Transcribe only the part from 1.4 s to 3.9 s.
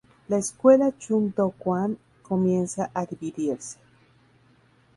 kwan comienza a dividirse.